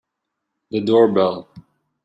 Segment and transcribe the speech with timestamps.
[0.71, 1.47] The door bell.